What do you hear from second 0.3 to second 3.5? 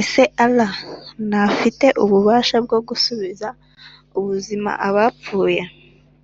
[allah] ntafite ububasha bwo gusubiza